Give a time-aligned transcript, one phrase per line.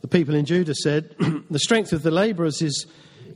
[0.00, 1.14] the people in Judah said,
[1.50, 2.86] The strength of the labourers is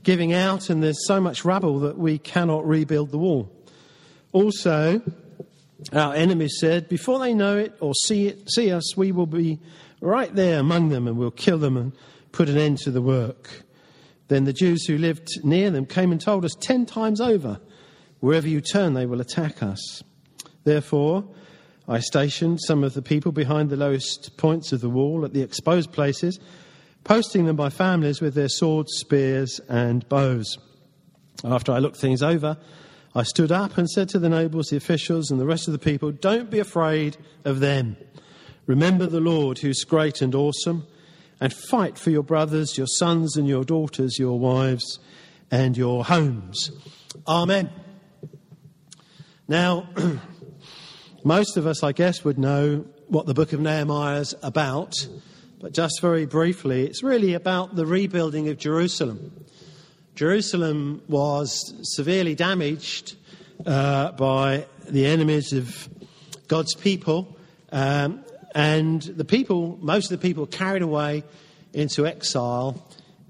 [0.02, 3.52] giving out, and there's so much rubble that we cannot rebuild the wall.
[4.36, 5.00] Also,
[5.94, 9.58] our enemies said, Before they know it or see it, see us, we will be
[10.02, 11.92] right there among them and we'll kill them and
[12.32, 13.62] put an end to the work.
[14.28, 17.62] Then the Jews who lived near them came and told us ten times over,
[18.20, 20.02] Wherever you turn, they will attack us.
[20.64, 21.24] Therefore,
[21.88, 25.40] I stationed some of the people behind the lowest points of the wall at the
[25.40, 26.38] exposed places,
[27.04, 30.58] posting them by families with their swords, spears, and bows.
[31.42, 32.58] After I looked things over,
[33.16, 35.78] I stood up and said to the nobles, the officials, and the rest of the
[35.78, 37.96] people, Don't be afraid of them.
[38.66, 40.86] Remember the Lord, who's great and awesome,
[41.40, 44.98] and fight for your brothers, your sons, and your daughters, your wives,
[45.50, 46.70] and your homes.
[47.26, 47.70] Amen.
[49.48, 49.88] Now,
[51.24, 54.92] most of us, I guess, would know what the book of Nehemiah is about,
[55.58, 59.32] but just very briefly, it's really about the rebuilding of Jerusalem.
[60.16, 63.16] Jerusalem was severely damaged
[63.66, 65.90] uh, by the enemies of
[66.48, 67.36] God's people,
[67.70, 71.22] um, and the people, most of the people, carried away
[71.74, 72.82] into exile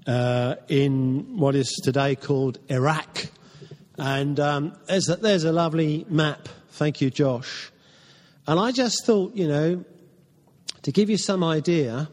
[0.07, 3.25] uh, in what is today called Iraq.
[3.97, 6.47] And um, there's, a, there's a lovely map.
[6.71, 7.69] Thank you, Josh.
[8.47, 9.83] And I just thought, you know,
[10.83, 12.07] to give you some idea,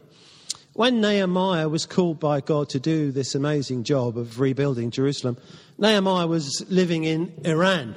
[0.75, 5.37] when Nehemiah was called by God to do this amazing job of rebuilding Jerusalem,
[5.77, 7.95] Nehemiah was living in Iran.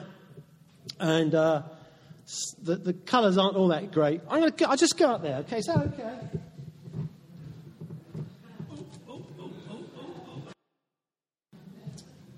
[1.00, 1.62] And uh,
[2.62, 4.20] the, the colours aren't all that great.
[4.30, 5.60] I'm going to I'll just go up there, okay?
[5.66, 6.18] That okay?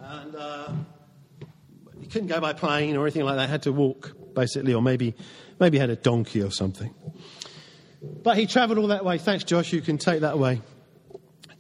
[0.01, 0.73] And uh,
[2.01, 3.51] you couldn't go by plane or anything like that.
[3.51, 5.15] had to walk, basically, or maybe,
[5.59, 6.95] maybe had a donkey or something.
[8.03, 9.19] But he travelled all that way.
[9.19, 9.73] Thanks, Josh.
[9.73, 10.63] You can take that away.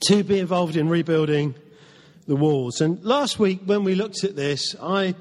[0.07, 1.55] To be involved in rebuilding
[2.27, 2.81] the walls.
[2.81, 5.15] And last week, when we looked at this, I,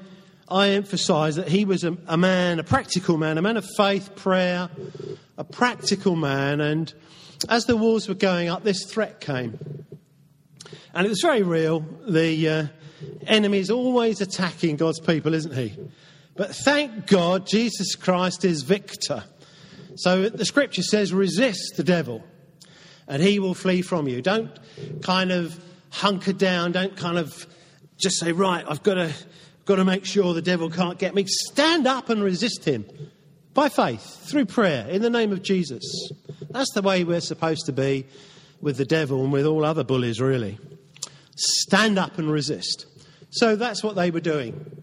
[0.48, 4.14] I emphasised that he was a, a man, a practical man, a man of faith,
[4.16, 4.70] prayer,
[5.36, 6.60] a practical man.
[6.60, 6.92] And
[7.48, 9.58] as the walls were going up, this threat came.
[10.94, 11.84] And it was very real.
[12.08, 12.66] The uh,
[13.26, 15.76] enemy is always attacking God's people, isn't he?
[16.36, 19.24] But thank God Jesus Christ is victor.
[19.96, 22.24] So the scripture says, resist the devil
[23.06, 24.22] and he will flee from you.
[24.22, 24.50] Don't
[25.02, 25.58] kind of
[25.90, 26.72] hunker down.
[26.72, 27.46] Don't kind of
[27.98, 29.12] just say, right, I've got to,
[29.64, 31.24] got to make sure the devil can't get me.
[31.26, 32.86] Stand up and resist him
[33.52, 35.82] by faith, through prayer, in the name of Jesus.
[36.50, 38.06] That's the way we're supposed to be
[38.60, 40.58] with the devil and with all other bullies, really.
[41.36, 42.86] Stand up and resist.
[43.30, 44.82] So that's what they were doing.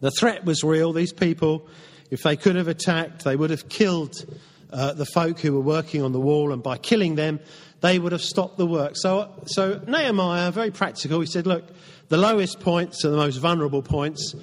[0.00, 0.92] The threat was real.
[0.92, 1.68] These people
[2.10, 4.24] if they could have attacked, they would have killed
[4.72, 7.40] uh, the folk who were working on the wall, and by killing them,
[7.80, 8.92] they would have stopped the work.
[8.96, 11.64] So, so Nehemiah, very practical, he said, Look,
[12.08, 14.34] the lowest points are the most vulnerable points.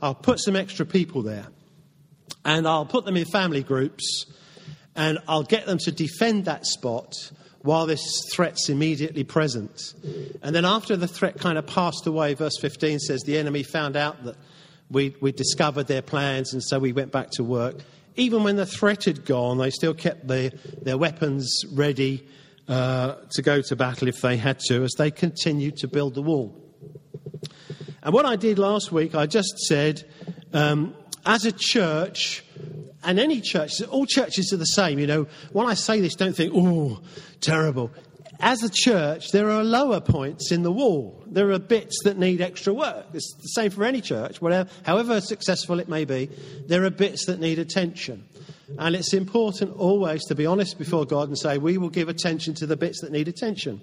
[0.00, 1.46] I'll put some extra people there,
[2.44, 4.26] and I'll put them in family groups,
[4.94, 7.30] and I'll get them to defend that spot
[7.62, 9.94] while this threat's immediately present.
[10.42, 13.96] And then after the threat kind of passed away, verse 15 says the enemy found
[13.96, 14.36] out that
[14.92, 17.76] we, we discovered their plans, and so we went back to work.
[18.14, 20.52] Even when the threat had gone, they still kept the,
[20.82, 22.26] their weapons ready
[22.68, 26.22] uh, to go to battle if they had to, as they continued to build the
[26.22, 26.58] wall.
[28.02, 30.08] And what I did last week, I just said,
[30.52, 30.94] um,
[31.24, 32.44] as a church,
[33.02, 35.26] and any church, all churches are the same, you know.
[35.52, 37.00] When I say this, don't think, oh,
[37.40, 37.90] terrible
[38.42, 41.22] as a church, there are lower points in the wall.
[41.28, 43.06] There are bits that need extra work.
[43.14, 46.28] It's the same for any church, whatever, however successful it may be.
[46.66, 48.24] There are bits that need attention.
[48.78, 52.54] And it's important always to be honest before God and say, we will give attention
[52.54, 53.80] to the bits that need attention.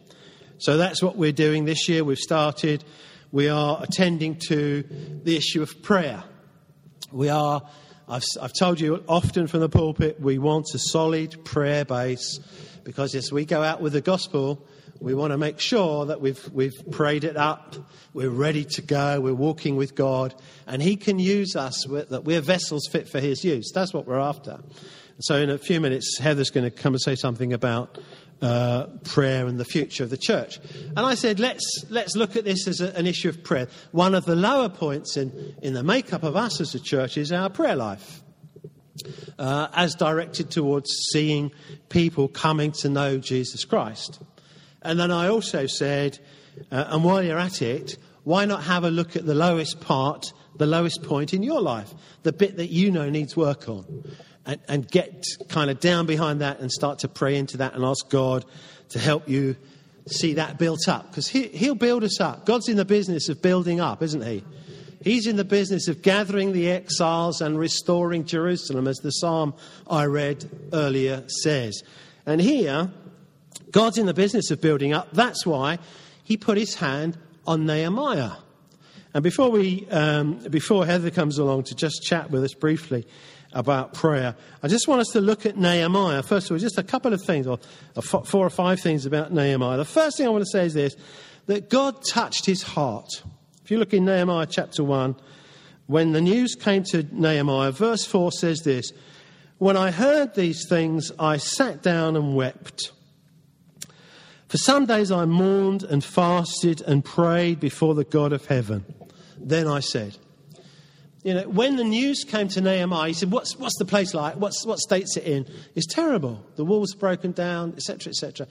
[0.58, 2.04] So that's what we're doing this year.
[2.04, 2.84] We've started,
[3.32, 4.84] we are attending to
[5.24, 6.22] the issue of prayer.
[7.14, 7.62] We are
[8.10, 12.40] I've, I've told you often from the pulpit, we want a solid prayer base
[12.90, 14.66] because as we go out with the gospel,
[15.00, 17.76] we want to make sure that we've, we've prayed it up,
[18.16, 20.34] we're ready to go, we're walking with God,
[20.66, 23.72] and He can use us, that we're vessels fit for His use.
[23.76, 24.58] That's what we're after.
[25.20, 28.00] So, in a few minutes, Heather's going to come and say something about
[28.42, 30.60] uh, prayer and the future of the church.
[30.98, 33.68] And I said, let's, let's look at this as a, an issue of prayer.
[33.92, 37.32] One of the lower points in, in the makeup of us as a church is
[37.32, 38.24] our prayer life.
[39.38, 41.52] Uh, as directed towards seeing
[41.90, 44.20] people coming to know Jesus Christ.
[44.82, 46.20] And then I also said,
[46.72, 50.34] uh, and while you're at it, why not have a look at the lowest part,
[50.58, 51.94] the lowest point in your life,
[52.24, 54.04] the bit that you know needs work on,
[54.46, 57.84] and, and get kind of down behind that and start to pray into that and
[57.84, 58.46] ask God
[58.90, 59.56] to help you
[60.08, 61.10] see that built up.
[61.10, 62.46] Because he, He'll build us up.
[62.46, 64.44] God's in the business of building up, isn't He?
[65.02, 69.54] He's in the business of gathering the exiles and restoring Jerusalem, as the psalm
[69.90, 71.82] I read earlier says.
[72.26, 72.92] And here,
[73.72, 75.12] God's in the business of building up.
[75.14, 75.80] That's why
[76.24, 77.18] he put his hand
[77.48, 78.32] on Nehemiah.
[79.14, 83.08] And before, we, um, before Heather comes along to just chat with us briefly
[83.54, 86.22] about prayer, I just want us to look at Nehemiah.
[86.22, 87.58] First of all, just a couple of things, or
[88.02, 89.78] four or five things about Nehemiah.
[89.78, 90.96] The first thing I want to say is this
[91.48, 93.24] that God touched his heart.
[93.70, 95.16] If you look in Nehemiah chapter 1,
[95.86, 98.92] when the news came to Nehemiah, verse 4 says this
[99.60, 102.92] When I heard these things, I sat down and wept.
[104.48, 108.86] For some days I mourned and fasted and prayed before the God of heaven.
[109.38, 110.18] Then I said,
[111.22, 114.36] you know, when the news came to Nehemiah, he said, what's, what's the place like?
[114.38, 115.46] What's, what state's it in?
[115.76, 116.44] It's terrible.
[116.56, 118.48] The walls broken down, etc., etc.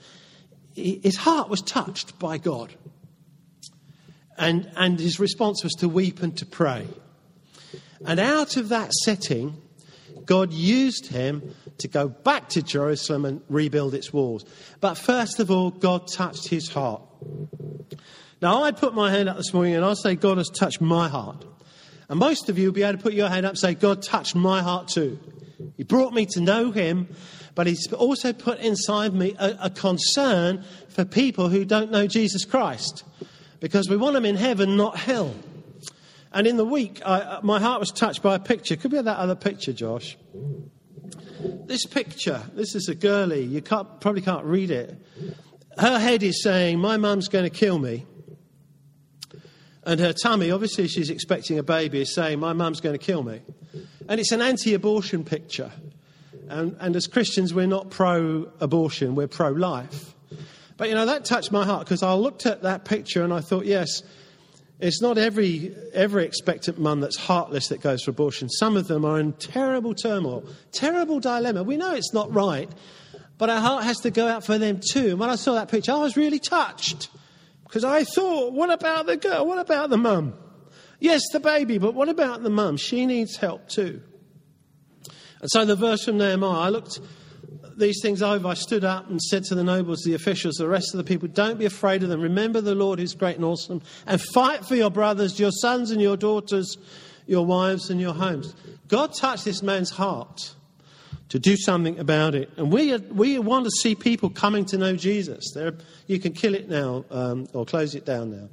[0.75, 2.73] His heart was touched by God.
[4.39, 6.87] And, and his response was to weep and to pray.
[8.05, 9.61] And out of that setting,
[10.25, 14.45] God used him to go back to Jerusalem and rebuild its walls.
[14.79, 17.01] But first of all, God touched his heart.
[18.41, 21.09] Now, I'd put my hand up this morning and I'd say, God has touched my
[21.09, 21.43] heart.
[22.07, 24.01] And most of you will be able to put your hand up and say, God
[24.01, 25.19] touched my heart too.
[25.75, 27.09] He brought me to know him,
[27.55, 32.45] but he's also put inside me a, a concern for people who don't know Jesus
[32.45, 33.03] Christ.
[33.59, 35.35] Because we want them in heaven, not hell.
[36.31, 38.75] And in the week, I, uh, my heart was touched by a picture.
[38.75, 40.17] Could be that other picture, Josh.
[41.65, 43.43] This picture, this is a girlie.
[43.43, 44.95] You can't, probably can't read it.
[45.77, 48.05] Her head is saying, My mum's going to kill me.
[49.83, 53.23] And her tummy, obviously, she's expecting a baby, is saying, My mum's going to kill
[53.23, 53.41] me.
[54.07, 55.71] And it's an anti abortion picture.
[56.49, 60.13] And, and as Christians, we're not pro abortion, we're pro life.
[60.79, 63.41] But you know, that touched my heart because I looked at that picture and I
[63.41, 64.01] thought, yes,
[64.79, 68.47] it's not every, every expectant mum that's heartless that goes for abortion.
[68.47, 71.63] Some of them are in terrible turmoil, terrible dilemma.
[71.63, 72.69] We know it's not right,
[73.37, 75.09] but our heart has to go out for them too.
[75.09, 77.09] And when I saw that picture, I was really touched
[77.65, 79.45] because I thought, what about the girl?
[79.45, 80.33] What about the mum?
[81.01, 82.77] Yes, the baby, but what about the mum?
[82.77, 84.01] She needs help too.
[85.41, 87.01] And so the verse from Nehemiah, I looked
[87.79, 90.93] these things over, I stood up and said to the nobles, the officials, the rest
[90.93, 92.21] of the people, Don't be afraid of them.
[92.21, 96.01] Remember the Lord who's great and awesome, and fight for your brothers, your sons and
[96.01, 96.77] your daughters,
[97.25, 98.53] your wives and your homes.
[98.87, 100.53] God touched this man's heart
[101.29, 102.49] to do something about it.
[102.57, 105.51] And we, we want to see people coming to know Jesus.
[105.53, 105.73] There,
[106.07, 108.49] you can kill it now um, or close it down now.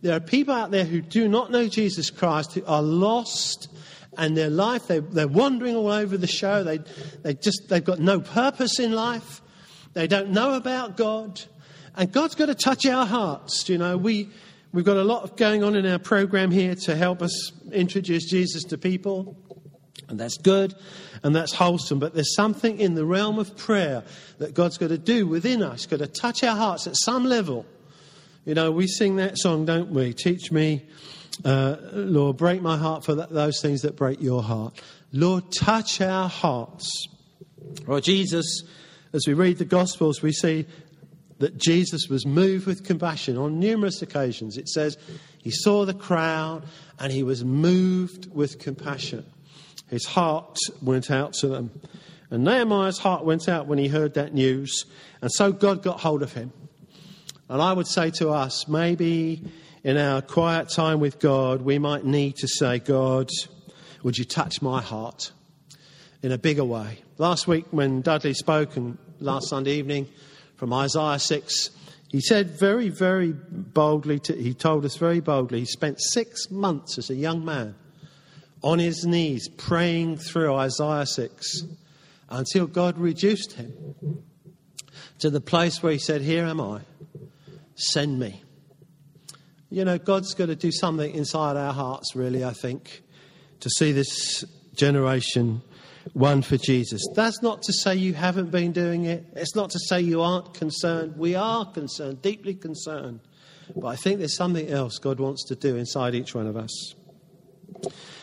[0.00, 3.68] There are people out there who do not know Jesus Christ, who are lost
[4.16, 4.86] and their life.
[4.86, 6.64] They, they're wandering all over the show.
[6.64, 6.78] They,
[7.22, 9.40] they just, they've got no purpose in life.
[9.92, 11.40] They don't know about God.
[11.96, 13.68] And God's got to touch our hearts.
[13.68, 14.30] You know, we,
[14.72, 18.64] we've got a lot going on in our program here to help us introduce Jesus
[18.64, 19.36] to people.
[20.08, 20.74] And that's good
[21.22, 21.98] and that's wholesome.
[21.98, 24.04] But there's something in the realm of prayer
[24.38, 27.64] that God's got to do within us, got to touch our hearts at some level.
[28.44, 30.12] You know, we sing that song, don't we?
[30.12, 30.82] Teach me
[31.44, 34.80] uh, Lord, break my heart for those things that break your heart.
[35.12, 37.08] Lord, touch our hearts.
[37.86, 38.62] Lord Jesus,
[39.12, 40.66] as we read the Gospels, we see
[41.38, 44.56] that Jesus was moved with compassion on numerous occasions.
[44.56, 44.96] It says
[45.38, 46.64] he saw the crowd
[46.98, 49.26] and he was moved with compassion.
[49.88, 51.70] His heart went out to them.
[52.30, 54.86] And Nehemiah's heart went out when he heard that news.
[55.20, 56.52] And so God got hold of him.
[57.48, 59.44] And I would say to us, maybe
[59.84, 63.28] in our quiet time with God, we might need to say, God,
[64.02, 65.30] would you touch my heart
[66.22, 67.00] in a bigger way?
[67.18, 70.08] Last week, when Dudley spoke, and last Sunday evening
[70.56, 71.70] from Isaiah 6,
[72.08, 76.96] he said very, very boldly, to, he told us very boldly, he spent six months
[76.96, 77.74] as a young man
[78.62, 81.64] on his knees, praying through Isaiah 6
[82.30, 84.22] until God reduced him
[85.18, 86.80] to the place where he said, Here am I,
[87.74, 88.44] send me.
[89.74, 93.02] You know, God's got to do something inside our hearts, really, I think,
[93.58, 95.62] to see this generation
[96.12, 97.02] one for Jesus.
[97.16, 99.24] That's not to say you haven't been doing it.
[99.34, 101.16] It's not to say you aren't concerned.
[101.16, 103.18] We are concerned, deeply concerned.
[103.74, 106.94] But I think there's something else God wants to do inside each one of us.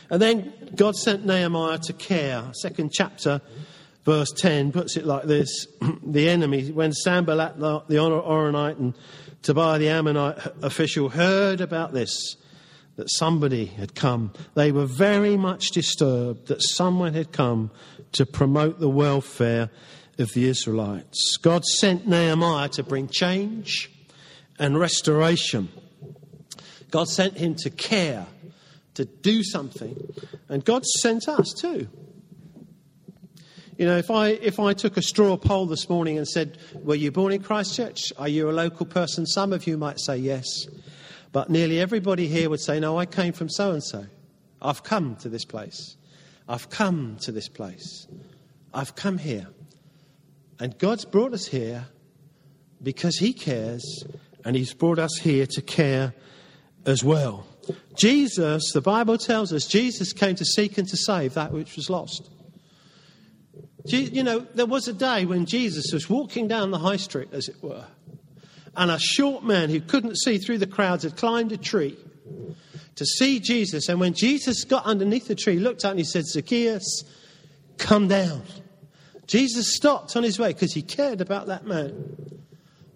[0.09, 2.45] And then God sent Nehemiah to care.
[2.53, 3.41] Second chapter,
[4.03, 5.67] verse 10 puts it like this
[6.03, 8.93] The enemy, when Sanballat the Horonite and
[9.41, 12.37] Tobiah the Ammonite official heard about this,
[12.97, 17.71] that somebody had come, they were very much disturbed that someone had come
[18.11, 19.69] to promote the welfare
[20.19, 21.37] of the Israelites.
[21.37, 23.89] God sent Nehemiah to bring change
[24.59, 25.69] and restoration.
[26.91, 28.27] God sent him to care,
[28.95, 30.13] to do something,
[30.49, 31.87] and God sent us too.
[33.81, 36.93] You know, if I, if I took a straw poll this morning and said, Were
[36.93, 38.13] you born in Christchurch?
[38.15, 39.25] Are you a local person?
[39.25, 40.67] Some of you might say yes.
[41.31, 44.05] But nearly everybody here would say, No, I came from so and so.
[44.61, 45.97] I've come to this place.
[46.47, 48.05] I've come to this place.
[48.71, 49.47] I've come here.
[50.59, 51.87] And God's brought us here
[52.83, 54.05] because He cares,
[54.45, 56.13] and He's brought us here to care
[56.85, 57.47] as well.
[57.97, 61.89] Jesus, the Bible tells us, Jesus came to seek and to save that which was
[61.89, 62.29] lost.
[63.85, 67.47] You know, there was a day when Jesus was walking down the high street, as
[67.47, 67.85] it were,
[68.75, 71.97] and a short man who couldn't see through the crowds had climbed a tree
[72.95, 73.89] to see Jesus.
[73.89, 77.03] And when Jesus got underneath the tree, looked up and he said, Zacchaeus,
[77.77, 78.43] come down.
[79.27, 82.43] Jesus stopped on his way because he cared about that man.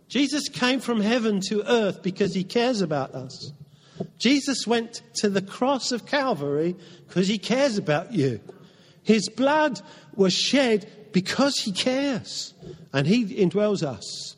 [0.08, 3.51] Jesus came from heaven to earth because he cares about us.
[4.20, 6.75] Jesus went to the cross of Calvary
[7.08, 8.39] because he cares about you.
[9.04, 9.82] His blood
[10.17, 12.53] was shed because he cares
[12.93, 14.36] and he indwells us.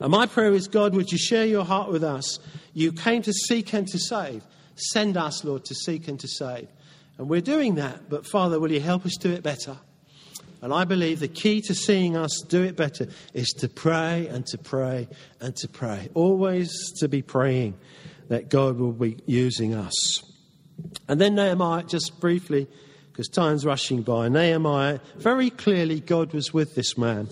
[0.00, 2.38] And my prayer is, God, would you share your heart with us?
[2.72, 4.44] You came to seek and to save.
[4.76, 6.68] Send us, Lord, to seek and to save.
[7.18, 9.76] And we're doing that, but Father, will you help us do it better?
[10.60, 14.46] And I believe the key to seeing us do it better is to pray and
[14.46, 15.08] to pray
[15.40, 16.08] and to pray.
[16.14, 17.74] Always to be praying
[18.28, 20.22] that God will be using us.
[21.08, 22.68] And then Nehemiah, just briefly,
[23.18, 24.28] because time's rushing by.
[24.28, 27.28] Nehemiah, very clearly, God was with this man.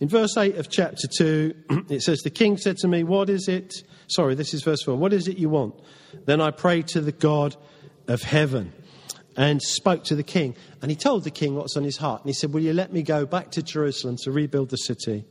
[0.00, 1.54] In verse 8 of chapter 2,
[1.90, 3.74] it says, The king said to me, What is it?
[4.06, 4.96] Sorry, this is verse 4.
[4.96, 5.74] What is it you want?
[6.24, 7.56] Then I prayed to the God
[8.08, 8.72] of heaven
[9.36, 10.56] and spoke to the king.
[10.80, 12.22] And he told the king what's on his heart.
[12.22, 15.26] And he said, Will you let me go back to Jerusalem to rebuild the city?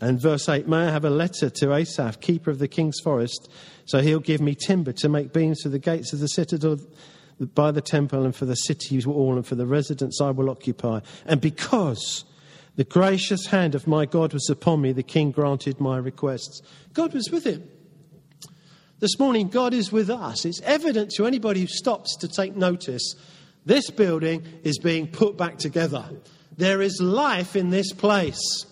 [0.00, 3.50] And verse 8, May I have a letter to Asaph, keeper of the king's forest,
[3.84, 6.78] so he'll give me timber to make beams for the gates of the citadel
[7.46, 11.00] by the temple and for the cities all and for the residence I will occupy.
[11.26, 12.24] And because
[12.76, 16.62] the gracious hand of my God was upon me, the king granted my requests.
[16.92, 17.68] God was with him.
[19.00, 20.44] This morning, God is with us.
[20.44, 23.14] It's evident to anybody who stops to take notice
[23.66, 26.04] this building is being put back together.
[26.56, 28.66] There is life in this place.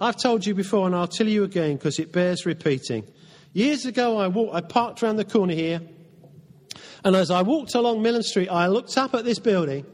[0.00, 3.06] I've told you before, and I'll tell you again because it bears repeating.
[3.52, 5.80] Years ago, I, walked, I parked around the corner here
[7.04, 9.86] and as I walked along Millen Street, I looked up at this building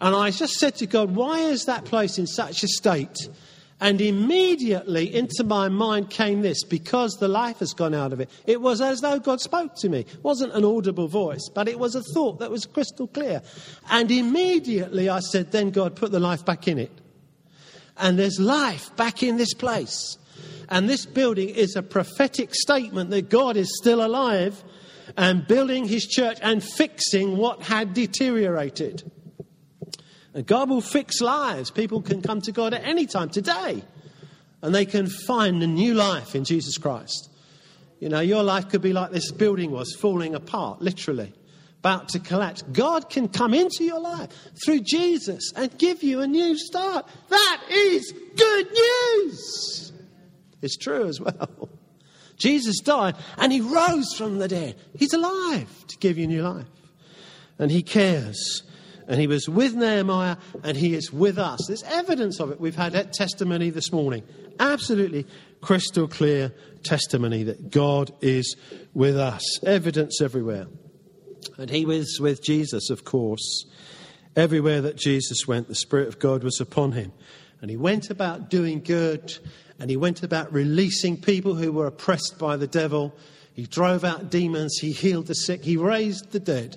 [0.00, 3.28] and I just said to God, why is that place in such a state?
[3.82, 8.28] And immediately into my mind came this because the life has gone out of it.
[8.46, 10.00] It was as though God spoke to me.
[10.00, 13.40] It wasn't an audible voice, but it was a thought that was crystal clear.
[13.90, 16.92] And immediately I said, then God, put the life back in it.
[17.96, 20.18] And there's life back in this place.
[20.68, 24.62] And this building is a prophetic statement that God is still alive
[25.16, 29.10] and building his church and fixing what had deteriorated.
[30.34, 31.70] And God will fix lives.
[31.70, 33.82] People can come to God at any time today
[34.62, 37.30] and they can find a new life in Jesus Christ.
[37.98, 41.32] You know, your life could be like this building was falling apart, literally,
[41.80, 42.62] about to collapse.
[42.62, 44.30] God can come into your life
[44.64, 47.06] through Jesus and give you a new start.
[47.28, 49.92] That is good news.
[50.62, 51.68] It's true as well.
[52.40, 54.74] Jesus died and he rose from the dead.
[54.96, 56.66] He's alive to give you new life.
[57.58, 58.62] And he cares.
[59.06, 61.66] And he was with Nehemiah and he is with us.
[61.66, 62.60] There's evidence of it.
[62.60, 64.24] We've had that testimony this morning.
[64.58, 65.26] Absolutely
[65.60, 68.56] crystal clear testimony that God is
[68.94, 69.42] with us.
[69.62, 70.66] Evidence everywhere.
[71.58, 73.66] And he was with Jesus, of course.
[74.36, 77.12] Everywhere that Jesus went, the Spirit of God was upon him.
[77.60, 79.36] And he went about doing good
[79.78, 83.14] and he went about releasing people who were oppressed by the devil.
[83.54, 86.76] He drove out demons, he healed the sick, he raised the dead.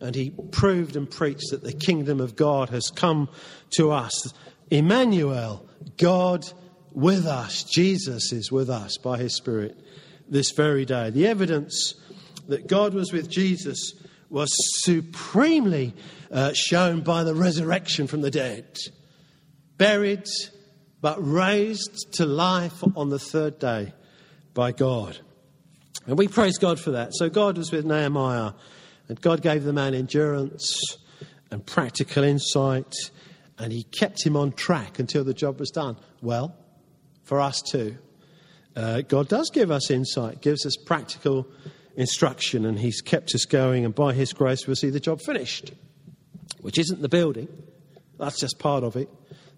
[0.00, 3.28] and he proved and preached that the kingdom of God has come
[3.70, 4.32] to us.
[4.70, 5.66] Emmanuel,
[5.96, 6.44] God
[6.92, 7.64] with us.
[7.64, 9.78] Jesus is with us by his Spirit
[10.28, 11.10] this very day.
[11.10, 11.94] The evidence
[12.48, 13.94] that God was with Jesus
[14.28, 14.50] was
[14.82, 15.94] supremely
[16.30, 18.76] uh, shown by the resurrection from the dead.
[19.78, 20.26] Buried,
[21.00, 23.92] but raised to life on the third day
[24.54, 25.18] by God.
[26.06, 27.10] And we praise God for that.
[27.14, 28.52] So God was with Nehemiah,
[29.08, 30.78] and God gave the man endurance
[31.50, 32.94] and practical insight,
[33.58, 35.96] and he kept him on track until the job was done.
[36.22, 36.56] Well,
[37.24, 37.98] for us too.
[38.74, 41.48] Uh, God does give us insight, gives us practical
[41.96, 45.72] instruction, and He's kept us going, and by His grace, we'll see the job finished,
[46.60, 47.48] which isn't the building,
[48.18, 49.08] that's just part of it.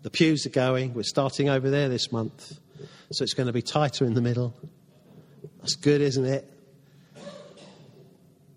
[0.02, 2.58] The pews are going, we're starting over there this month,
[3.10, 4.54] so it's going to be tighter in the middle.
[5.58, 6.50] That's good, isn't it?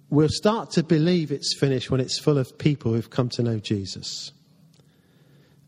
[0.10, 3.60] We'll start to believe it's finished when it's full of people who've come to know
[3.60, 4.34] Jesus.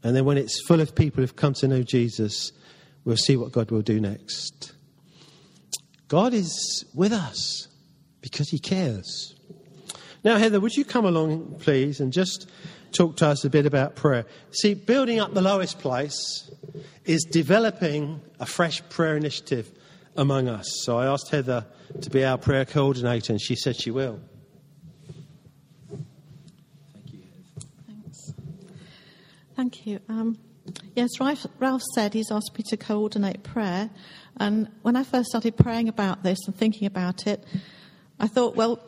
[0.03, 2.51] And then when it's full of people who've come to know Jesus,
[3.05, 4.73] we'll see what God will do next.
[6.09, 7.69] God is with us
[8.21, 9.33] because he cares.
[10.23, 12.49] Now, Heather, would you come along, please, and just
[12.93, 14.25] talk to us a bit about prayer?
[14.51, 16.49] See, building up the lowest place
[17.05, 19.71] is developing a fresh prayer initiative
[20.15, 20.67] among us.
[20.83, 21.65] So I asked Heather
[22.01, 24.19] to be our prayer coordinator, and she said she will.
[26.93, 27.23] Thank you.
[27.87, 28.33] Thanks.
[29.55, 29.99] Thank you.
[30.07, 30.37] Um,
[30.95, 33.89] Yes, Ralph, Ralph said he's asked me to coordinate prayer.
[34.37, 37.43] And when I first started praying about this and thinking about it,
[38.19, 38.79] I thought, well,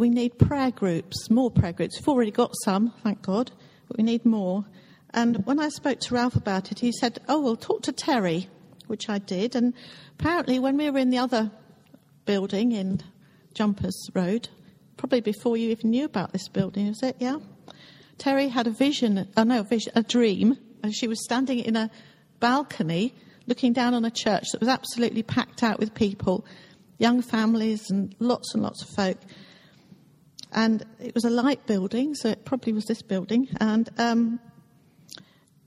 [0.00, 2.00] we need prayer groups, more prayer groups.
[2.00, 3.52] We've already got some, thank God,
[3.86, 4.64] but we need more.
[5.12, 8.48] And when I spoke to Ralph about it, he said, oh, well, talk to Terry,
[8.86, 9.54] which I did.
[9.54, 9.74] And
[10.18, 11.50] apparently, when we were in the other
[12.24, 13.02] building in
[13.52, 14.48] Jumpers Road,
[14.96, 17.16] probably before you even knew about this building, is it?
[17.18, 17.36] Yeah?
[18.16, 21.76] Terry had a vision, oh no, a, vision, a dream, and she was standing in
[21.76, 21.90] a
[22.38, 23.14] balcony
[23.46, 26.46] looking down on a church that was absolutely packed out with people,
[26.96, 29.18] young families and lots and lots of folk.
[30.52, 33.48] And it was a light building, so it probably was this building.
[33.60, 34.40] And um,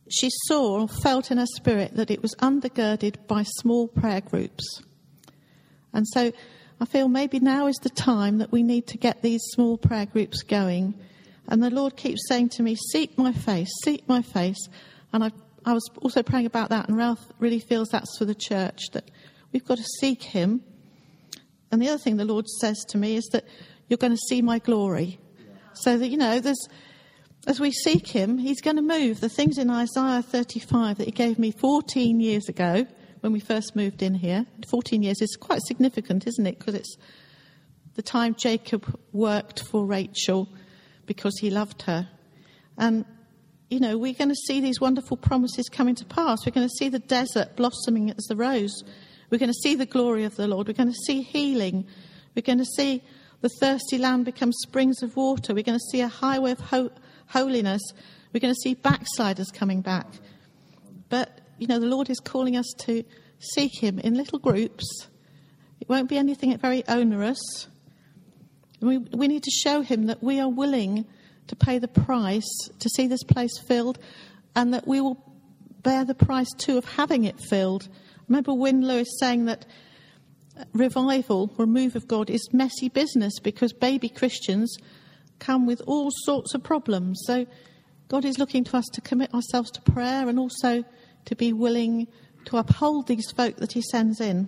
[0.10, 4.82] she saw or felt in her spirit that it was undergirded by small prayer groups.
[5.94, 6.32] And so
[6.82, 10.06] I feel maybe now is the time that we need to get these small prayer
[10.06, 10.96] groups going
[11.48, 14.70] and the Lord keeps saying to me, Seek my face, seek my face.
[15.12, 15.32] And I,
[15.66, 19.10] I was also praying about that, and Ralph really feels that's for the church, that
[19.52, 20.62] we've got to seek Him.
[21.72, 23.46] And the other thing the Lord says to me is that
[23.88, 25.20] you're going to see my glory.
[25.74, 26.68] So that, you know, there's,
[27.48, 29.20] as we seek Him, He's going to move.
[29.20, 32.86] The things in Isaiah 35 that He gave me 14 years ago
[33.24, 36.60] when we first moved in here, 14 years is quite significant, isn't it?
[36.60, 36.98] Because it's
[37.96, 40.50] the time Jacob worked for Rachel
[41.06, 42.10] because he loved her.
[42.78, 43.06] And,
[43.70, 46.46] you know, we're going to see these wonderful promises coming to pass.
[46.46, 48.84] We're going to see the desert blossoming as the rose.
[49.30, 50.68] We're going to see the glory of the Lord.
[50.68, 51.86] We're going to see healing.
[52.36, 53.04] We're going to see
[53.44, 55.54] the thirsty land becomes springs of water.
[55.54, 56.92] We're going to see a highway of ho-
[57.28, 57.82] holiness.
[58.32, 60.08] We're going to see backsliders coming back.
[61.10, 63.04] But, you know, the Lord is calling us to
[63.40, 64.86] seek Him in little groups.
[65.82, 67.68] It won't be anything very onerous.
[68.80, 71.06] We, we need to show him that we are willing
[71.48, 72.48] to pay the price
[72.80, 74.00] to see this place filled
[74.56, 75.22] and that we will
[75.82, 77.90] bear the price too of having it filled.
[78.30, 79.66] remember Win Lewis saying that
[80.74, 84.76] revival or move of God is messy business because baby Christians
[85.40, 87.22] come with all sorts of problems.
[87.26, 87.46] So
[88.08, 90.84] God is looking to us to commit ourselves to prayer and also
[91.26, 92.08] to be willing
[92.46, 94.48] to uphold these folk that He sends in.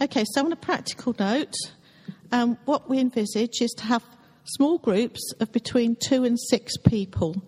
[0.00, 1.54] Okay, so on a practical note,
[2.32, 4.02] um, what we envisage is to have
[4.44, 7.40] small groups of between two and six people,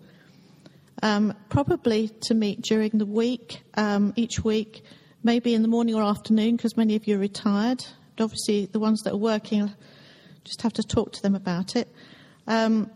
[1.03, 4.83] um, probably to meet during the week, um, each week,
[5.25, 7.83] maybe in the morning or afternoon, because many of you are retired.
[8.19, 9.73] Obviously, the ones that are working
[10.43, 11.91] just have to talk to them about it.
[12.45, 12.91] Um,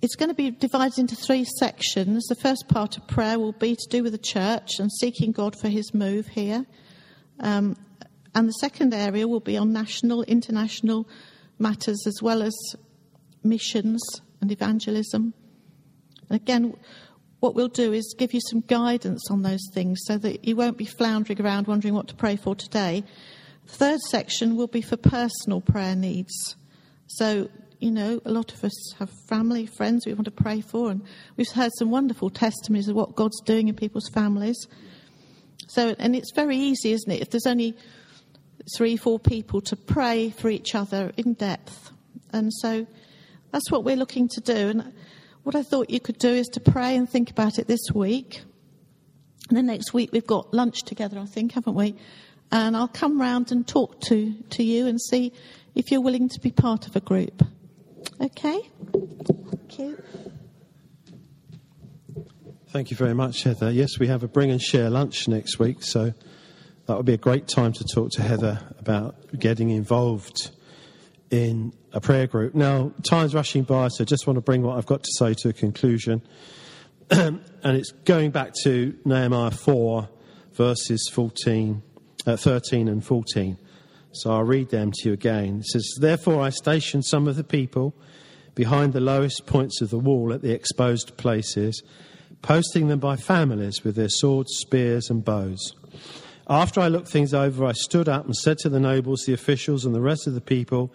[0.00, 2.24] it's going to be divided into three sections.
[2.24, 5.54] The first part of prayer will be to do with the church and seeking God
[5.54, 6.64] for his move here.
[7.38, 7.76] Um,
[8.34, 11.06] and the second area will be on national, international
[11.58, 12.54] matters as well as
[13.44, 14.00] missions
[14.40, 15.34] and evangelism.
[16.30, 16.74] And again,
[17.42, 20.78] what we'll do is give you some guidance on those things so that you won't
[20.78, 23.02] be floundering around wondering what to pray for today.
[23.66, 26.54] The third section will be for personal prayer needs.
[27.08, 27.50] So,
[27.80, 31.02] you know, a lot of us have family, friends we want to pray for, and
[31.36, 34.68] we've heard some wonderful testimonies of what God's doing in people's families.
[35.66, 37.22] So, and it's very easy, isn't it?
[37.22, 37.76] If there's only
[38.76, 41.90] three, four people to pray for each other in depth.
[42.32, 42.86] And so
[43.50, 44.68] that's what we're looking to do.
[44.68, 44.92] And
[45.42, 48.42] what I thought you could do is to pray and think about it this week.
[49.48, 51.96] And then next week we've got lunch together, I think, haven't we?
[52.50, 55.32] And I'll come round and talk to, to you and see
[55.74, 57.42] if you're willing to be part of a group.
[58.20, 58.60] Okay?
[58.92, 60.02] Thank you.
[62.68, 63.70] Thank you very much, Heather.
[63.70, 66.14] Yes, we have a bring and share lunch next week, so
[66.86, 70.50] that would be a great time to talk to Heather about getting involved
[71.32, 72.54] in a prayer group.
[72.54, 75.34] Now, time's rushing by, so I just want to bring what I've got to say
[75.34, 76.22] to a conclusion.
[77.10, 80.08] and it's going back to Nehemiah 4,
[80.52, 81.82] verses 14,
[82.26, 83.56] uh, 13 and 14.
[84.12, 85.60] So I'll read them to you again.
[85.60, 87.94] It says, Therefore I stationed some of the people
[88.54, 91.82] behind the lowest points of the wall at the exposed places
[92.42, 95.74] posting them by families with their swords, spears, and bows.
[96.48, 99.84] After I looked things over, I stood up and said to the nobles, the officials,
[99.84, 100.92] and the rest of the people,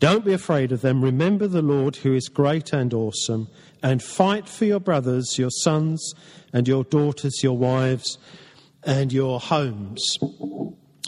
[0.00, 1.04] Don't be afraid of them.
[1.04, 3.48] Remember the Lord who is great and awesome,
[3.82, 6.14] and fight for your brothers, your sons,
[6.52, 8.18] and your daughters, your wives,
[8.82, 10.02] and your homes.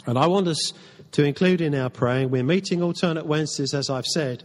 [0.05, 0.73] And I want us
[1.13, 4.43] to include in our praying, we're meeting alternate Wednesdays, as I've said.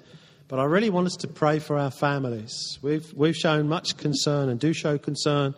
[0.49, 2.79] But I really want us to pray for our families.
[2.81, 5.55] We've, we've shown much concern and do show concern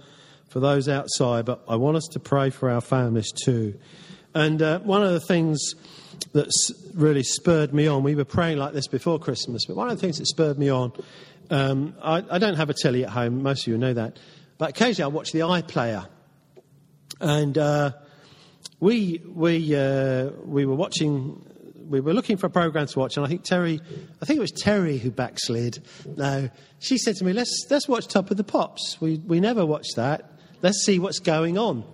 [0.49, 3.79] for those outside, but I want us to pray for our families too.
[4.35, 5.75] And uh, one of the things
[6.33, 9.97] that's really spurred me on, we were praying like this before Christmas, but one of
[9.97, 10.93] the things that spurred me on,
[11.51, 14.19] um, I, I, don't have a telly at home, most of you know that,
[14.59, 16.07] but occasionally I watch the iPlayer.
[17.21, 17.93] And uh,
[18.79, 21.45] we, we, uh, we were watching
[21.91, 23.81] we were looking for a program to watch, and I think Terry,
[24.23, 25.83] I think it was Terry who backslid.
[26.17, 29.67] No, she said to me, "Let's let's watch Top of the Pops." We we never
[29.67, 30.31] watched that.
[30.63, 31.85] Let's see what's going on.